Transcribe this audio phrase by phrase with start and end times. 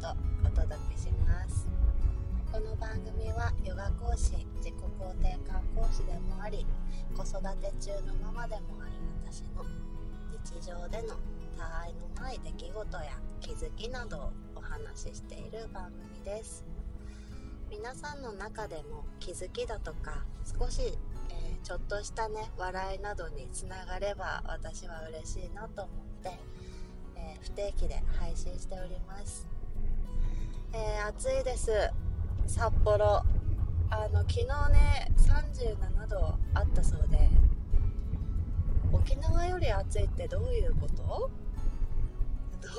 [0.00, 0.08] と
[0.42, 1.68] お届けします。
[2.50, 6.64] この番組はヨガ講師自己肯定感講師でもあり
[7.14, 8.92] 子育て中のママでもある
[9.26, 9.62] 私の
[10.42, 11.16] 日常での
[11.58, 13.10] 他愛のない出来事や
[13.42, 16.64] 気づきなどをお話ししている番組です。
[17.70, 20.24] 皆さんの中でも気づきだとか
[20.58, 20.80] 少し、
[21.28, 26.30] えー、ちょっとしたね笑いなどにつながれば私は嬉しいなと思って
[27.16, 29.46] え不定期で配信しております、
[30.72, 31.70] えー、暑いです。
[32.46, 33.22] 札幌。
[33.92, 37.28] あの昨日ね37度あったそうで。
[38.92, 41.30] 沖縄より暑いってどういうこと？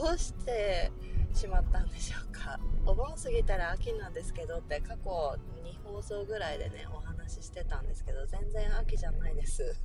[0.05, 0.91] どうして
[1.33, 2.59] しまったんでしょうか？
[2.85, 9.63] お盆過ぎたら秋なんですけどって過去2放送ぐらいでねお話ししてたんですけど全然秋じゃないです。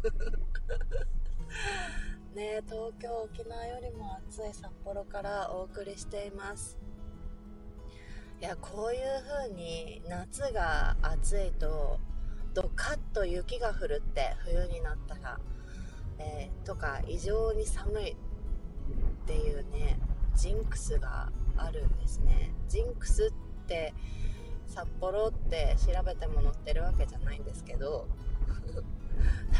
[2.34, 6.78] ね東京沖縄よりも暑い札幌からお送りしています。
[8.38, 11.98] いやこういう風に夏が暑いと
[12.52, 15.38] ドカッと雪が降るって冬になったら、
[16.18, 18.14] えー、とか異常に寒いっ
[19.26, 19.98] ていうね
[20.34, 22.52] ジンクスがあるんですね。
[22.68, 23.94] ジンクスって
[24.66, 28.06] 札幌って調べても載ってるわけじゃないんですけど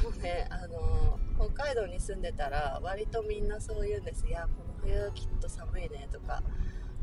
[0.03, 4.27] でもね、あのー、北海道に住んでたら割とみんなそう言うんです。
[4.27, 6.43] いやこの冬きっと寒いねとか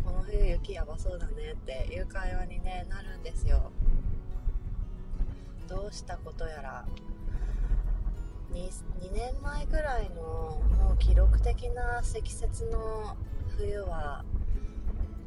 [0.04, 3.72] この冬雪やばそうだねっていう会話に、ね、なるんですよ。
[5.68, 6.86] どうしたことやら。
[8.52, 8.70] 2,
[9.02, 13.18] 2年前ぐらいのもう記録的な積雪の
[13.58, 14.24] 冬は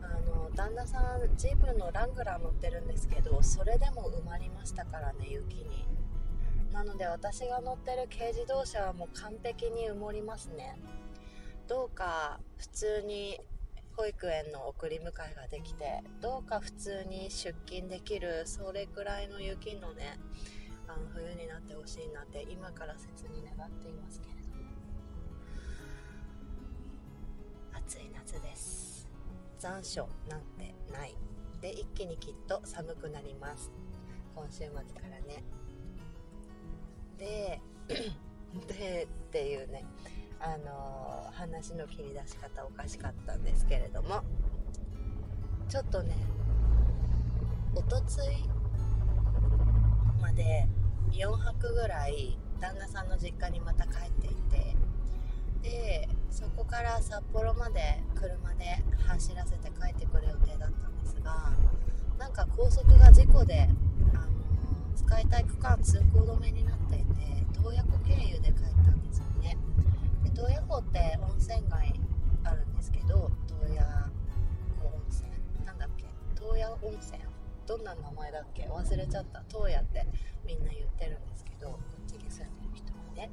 [0.01, 5.87] あの旦那さんジープのラングラー乗ってるんですけどそれでも埋まりましたからね雪に。
[6.73, 10.77] なので私が乗ってる軽自動車はもう完璧に埋もりますね。
[11.67, 13.41] どうか普通に
[13.97, 20.19] 保育園の送り迎えができてどうか普通に出勤できるそれくらいの雪のね
[20.87, 24.47] あの冬になってほしいなって今から切に願っていますけれども。
[27.73, 29.09] 暑い夏です。
[29.59, 31.15] 残暑なんてない。
[31.61, 33.71] で一気にきっと寒くなります。
[34.35, 34.75] 今週末か
[35.11, 35.43] らね。
[37.19, 37.61] で
[38.69, 39.85] でっていうね。
[40.47, 44.23] あの、話の切り出し方おかしかったんですけれども。
[45.69, 46.15] ちょっとね
[47.75, 48.49] おとつい
[50.21, 50.69] まで
[51.13, 54.77] 4泊ぐらい旦那さんの実家にまた帰っていて
[55.63, 58.65] でそこから札幌まで車で
[59.09, 61.53] 走らせて帰ってくる予定だったんですが
[62.19, 63.69] なんか高速が事故で
[64.15, 64.27] あの
[64.95, 67.05] 使いたい区間通行止めになっていて
[67.61, 68.76] 洞爺湖経由で帰ったんですよねで
[70.37, 71.95] 洞爺湖って温泉街
[72.45, 73.81] あるんですけど洞爺
[74.83, 75.31] 湖温泉
[75.65, 76.05] なんだっけ
[76.39, 77.19] 洞爺温泉
[77.67, 80.07] どんな名前だっけ忘れちゃった洞爺って
[80.47, 83.31] みんな言ってるんですけどこっちに住んでる人はね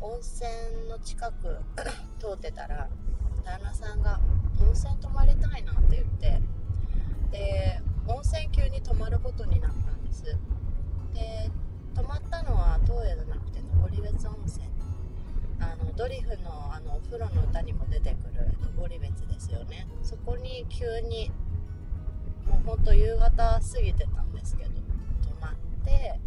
[0.00, 0.50] 温泉
[0.90, 1.56] の近く
[2.18, 2.88] 通ってたら
[3.44, 4.18] 旦那さんが
[4.60, 6.42] 温泉泊まりたいなって言って
[7.30, 10.36] で温泉急に泊まることになったんですで
[11.94, 14.71] 泊まったのは東映じゃなくて登別温泉
[15.62, 19.86] あのドリフのあのお風呂の歌にも出てくる登別ですよね。
[20.02, 21.30] そこに急に
[22.46, 24.80] もうほんと夕方過ぎてたんですけど泊
[25.40, 26.18] まって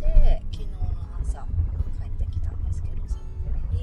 [0.00, 0.78] で昨日の
[1.22, 1.46] 朝
[1.98, 3.82] 帰ってきたんですけど札幌に。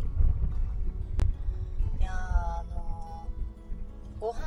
[1.99, 3.27] いやあの
[4.19, 4.39] ご飯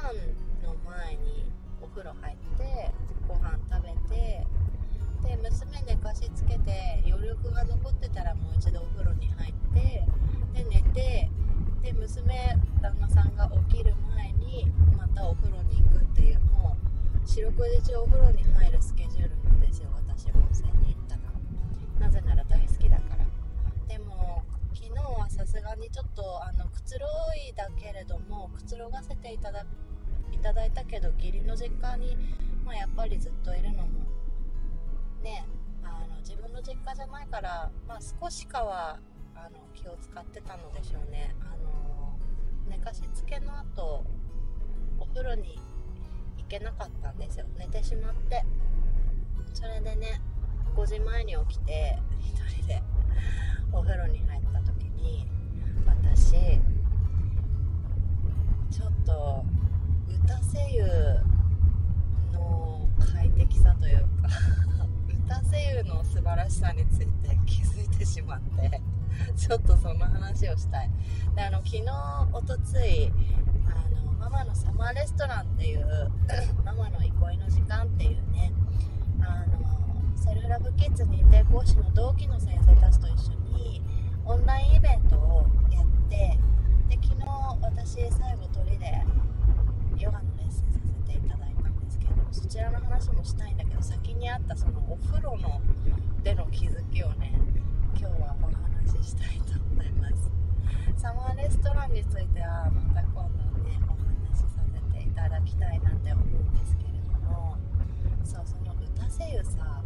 [0.63, 1.51] の前に
[1.83, 2.93] お風呂入って
[3.27, 4.47] ご飯食べて
[5.23, 8.09] で娘寝かしつけて余力が残って
[12.11, 14.67] 娘旦那さんが起きる前に
[14.97, 16.77] またお風呂に行くっていうも
[17.25, 21.21] う四六時中お風呂に入るスケジュールなんですよ私温泉に行ったら
[22.01, 23.27] なぜなら大好きだから。
[23.87, 24.43] でも
[24.75, 24.91] 昨日
[25.21, 27.07] はさすがにちょっとあのくつろ
[27.49, 29.65] いだけれどもくつろがせていただ
[30.33, 32.17] いただいたけど義理の実家に、
[32.65, 34.01] まあ、やっぱりずっといるのも
[35.23, 35.47] ね
[35.85, 38.99] あの自分の実家じゃないから、まあ、少しかは
[39.37, 41.35] あの気を使ってたのでしょうね。
[41.41, 41.60] あ
[42.71, 44.05] 寝かしつけの後
[45.01, 45.59] お風呂に
[46.39, 47.47] 行けなかったんですよ。
[47.59, 48.45] 寝てしまって。
[49.53, 50.21] それでね
[50.77, 52.83] 5時前に起きて1人で
[53.73, 55.27] お風呂に入った時に
[55.85, 56.31] 私
[58.71, 59.45] ちょっと
[60.25, 60.85] 歌声優
[62.33, 64.07] の快適さというか
[65.27, 68.81] 歌声優の素晴らしさについて気づいてしまって。
[69.37, 70.91] ちょっとその話をしたい。
[71.35, 71.85] であの昨日
[72.33, 73.13] おとつい
[73.67, 76.11] あのママのサマーレストランっていう
[76.65, 78.53] ママの憩いの時間っていうね
[79.21, 83.83] あのセルラブキッズ認定講師の同期の先生たちと一緒に
[84.25, 86.39] オンラインイベントをやって
[86.89, 87.27] で昨日
[87.63, 89.05] 私最後鳥で
[89.97, 95.61] ヨガのレッスンさせていただいたんですけどそちらの話もしたいんだけど先にあったそのお風呂の
[96.23, 97.33] での気づきをね
[97.99, 100.31] 今日はお話ししたいと思います。
[100.97, 107.57] サマーレストランについてはまた今度ねお話しさせていただきたいなって思うんですけれども
[108.25, 109.83] そうその歌声優さ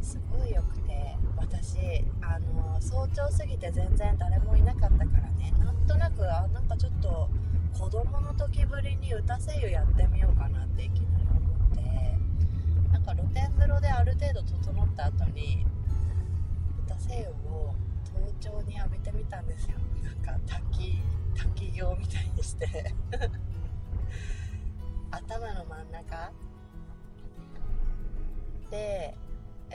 [0.00, 7.28] すごい良くて私あの早朝過ぎて全然誰もいなかったからねなんとなくあなんかちょっと
[7.78, 11.38] 子供の時ぶりに歌声優やってみようかなっていきなり思
[11.74, 11.82] って
[12.92, 15.66] なんか露天風呂である程度整った後に
[16.92, 17.74] 歌声優を
[18.04, 19.78] 早朝に浴びてみたんですよ。
[20.02, 21.00] なんか滝
[21.34, 22.94] 滝行みたいにして。
[25.10, 26.32] 頭の真ん中。
[28.70, 29.16] で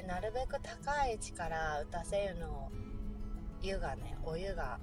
[0.08, 2.72] なるべく高い位置から打たせ湯の
[3.62, 4.80] 湯がねお湯が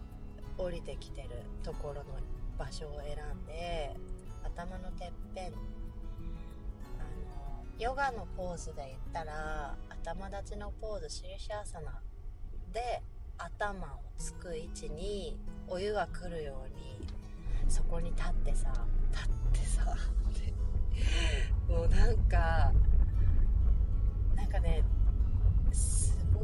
[0.59, 1.31] 降りてきてる
[1.63, 2.15] ところの
[2.57, 3.97] 場所を選んで
[4.45, 5.47] 頭のてっぺん。
[5.47, 5.55] あの
[7.79, 12.01] ヨガのポーズで言ったら頭立ちのポーズシリシャーサナ
[12.75, 13.01] で
[13.39, 15.39] 頭をつく位置に
[15.69, 16.99] お湯が来るように
[17.69, 18.73] そこに立ってさ
[19.13, 19.97] 立ってさ
[21.69, 22.73] もうなんか
[24.35, 24.83] なんかね
[25.73, 26.41] すご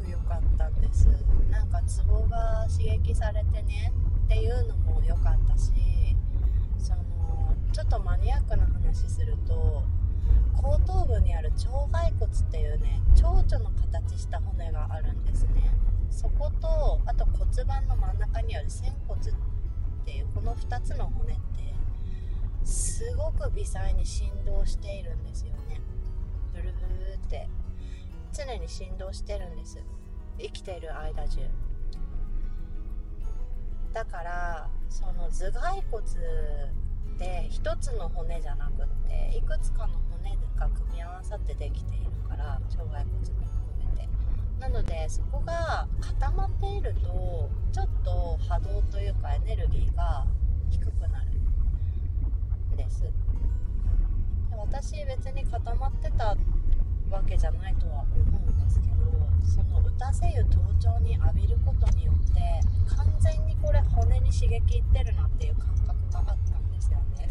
[0.00, 1.08] く良かったんです。
[1.50, 3.92] なんかツボが刺激されてね
[4.24, 5.72] っていうのも良かったし
[6.78, 9.54] そのちょっとマニアックな話すると
[11.12, 15.70] 部にある腸骸骨っていうね蝶々の形した骨があるんですね。
[16.10, 19.34] そことあと骨盤の真ん中にある仙骨っ
[20.04, 21.42] ていうこの2つの骨って
[22.64, 25.80] すごく微細に振動しているんですよね。
[26.54, 27.48] ブルブルって
[28.32, 29.78] 常に振動してるんです。
[30.38, 31.40] 生きている間中。
[33.92, 44.08] だからその頭蓋骨って一つの骨じゃなくっていくつかの骨が組み合わさってできているから腸骸骨も含めて。
[44.58, 50.26] なのでそこが固まっているとちょっと波動というかエネルギーが
[50.70, 51.30] 低くなる
[52.74, 53.02] んです。
[53.02, 53.10] で
[54.56, 56.36] 私別に固まってた
[57.10, 58.14] わけじゃないとは思
[58.46, 58.94] うんですけど
[59.44, 62.40] その歌声優頭頂に浴びることによって
[62.96, 66.41] 完全にこれ骨に刺激いってるなっていう感覚があったんで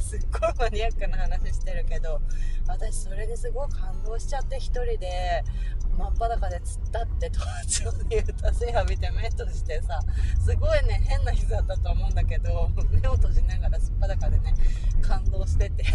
[0.02, 2.20] すっごいマニアックな話してるけど
[2.68, 5.44] 私それですごい感動しちゃって1人で
[5.98, 10.00] 真っ裸で突っ立って頭頂に歌声浴びて目閉じてさ
[10.40, 14.54] すごいね変な日だったと思うんだけど目を閉じながらすっぱだかでね
[15.02, 15.84] 感動してて。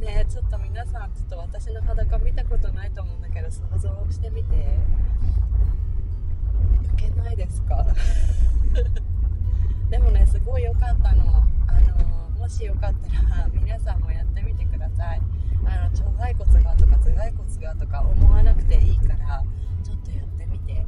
[0.00, 4.78] ねちょっと皆さんちょっと私の裸見たことないと思うんだけど想像してみて。
[6.92, 7.86] ウケないですか？
[9.90, 11.42] でもねすごい良かったの。
[11.66, 15.20] あのもしよかったら皆さんもやってみてください。
[15.64, 19.44] あの腸骸骨がとか頭蓋骨がとか思わなくていいから
[19.84, 20.86] ちょっとやってみて。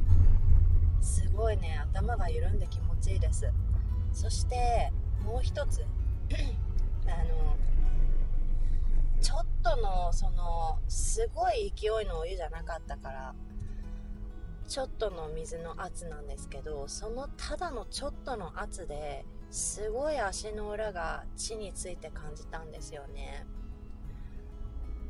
[1.01, 3.51] すごいね頭が緩んで気持ちいいです。
[4.13, 4.91] そして
[5.25, 5.85] もう一つ。
[7.05, 7.57] あの
[9.19, 13.35] ちょっとのそのすごい勢いのお湯じゃなかったから
[14.73, 23.45] ちょっとの水の圧なんですけどそのただのちょっとの圧ですごい足の裏が地について感じたんですよね。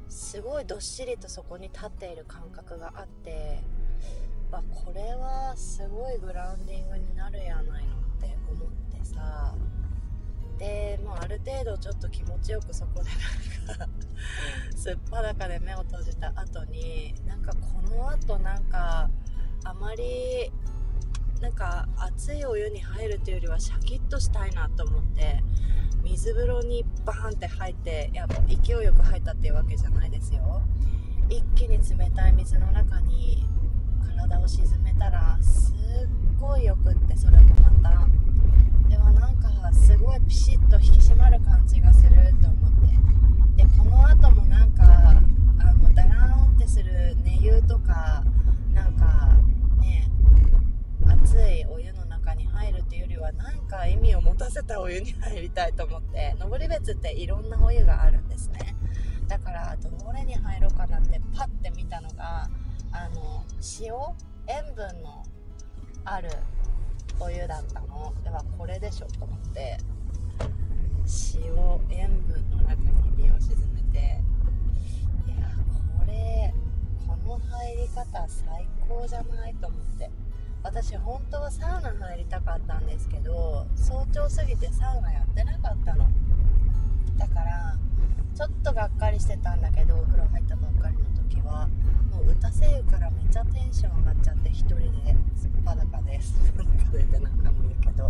[0.09, 3.63] すごいどっしりとそこに立っている感覚があって
[4.51, 9.55] あこれはすごいグラウンディングになるやないのって思ってさ。
[10.57, 13.09] でもうある程度ちょっと気持ちよくそこで
[13.65, 13.87] なんか
[14.75, 19.09] すっぱだかで目を閉じた後になんかこの後なんか
[19.65, 20.51] あまり
[21.41, 25.43] なんか熱いお湯に入るというよりはシャキッとしたいなと思って
[26.03, 30.61] 水風呂にバーンって入ってやっぱ勢いよく入ったっていうわけじゃないですよ。
[31.29, 33.45] 一気に冷たい水の中に
[34.05, 38.07] 体を沈めたらすっごいよくってそれもまた。
[38.89, 42.71] ではなんかすごいピシッと引き締まる感じがすると思っ
[43.57, 44.83] てでこの後もなんか
[45.59, 48.23] あのダラーンってする寝湯とか
[48.73, 49.29] なんか
[49.79, 50.09] ね
[51.07, 58.75] 熱いお湯の中に入るっていうよりはなんか意味を持たせたお湯に入りたいと思って登別っていろんなお湯があるんですね。
[59.27, 62.49] だからどれに入ろうかなってパッて見たのが
[62.91, 63.43] あの
[63.79, 63.93] 塩
[64.47, 65.23] 塩分の
[66.05, 66.29] ある
[67.19, 68.13] お湯だったの。
[68.23, 69.77] ではこれでしょと思って
[71.35, 71.53] 塩
[71.89, 74.21] 塩分の中に身を沈めて
[75.27, 75.49] いや
[75.97, 76.53] これ
[77.07, 80.09] この入り方最高じゃないと思って。
[80.63, 86.07] 私本当はサウナ入りたかったんですけど早朝すぎてサウナやってなかったの。
[87.17, 87.75] だから
[88.33, 91.67] ちょっとがっかりしてたんだけどお風呂入ったばっかりの時は
[92.11, 96.33] もう歌声優からめっちゃテンション上がっちゃって1人ですっぱだかです。
[96.57, 98.09] 裸でって何回も言うけど。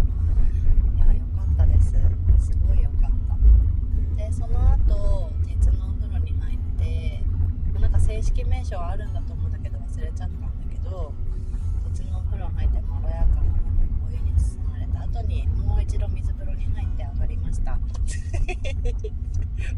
[0.95, 1.91] いやよかったです。
[2.39, 4.15] すごいよかった。
[4.15, 7.23] でその後鉄のお風呂に入って
[7.79, 11.13] なんか正式名称あるんだと思うんだけど忘れちゃったんだけど
[12.33, 13.41] 風呂入ってまろやかな
[14.07, 17.77] お湯に包まれた後にもう一度水風呂に入って上がりました。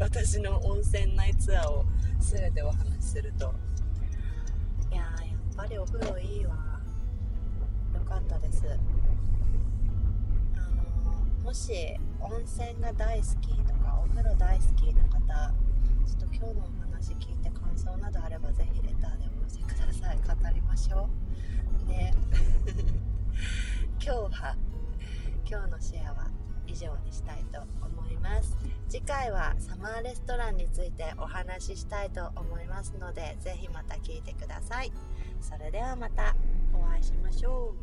[0.00, 1.84] 私の温泉内ツアーを
[2.18, 3.54] 全てお話しすると。
[4.90, 6.80] いやーやっぱりお風呂いいわ。
[7.94, 8.62] よかったです。
[10.56, 11.72] あのーもし
[12.18, 15.52] 温泉が大好きとかお風呂大好きな方
[16.04, 20.18] ちょっと今日のお話聞いて感想などあればぜひレターでお寄せください。
[20.18, 20.24] 語
[20.54, 21.08] りましょ
[21.86, 21.88] う。
[21.88, 22.12] ね。
[24.02, 24.56] 今日は
[25.48, 26.30] 今日のシェアは
[26.66, 28.56] 以上にしたいと思います。
[28.88, 34.92] 次回はサマーレストランについてお話ししたいと思いますのでぜひまた聞いてください。
[35.40, 36.34] それではまた
[36.72, 37.74] お会いしましょ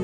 [0.00, 0.03] う。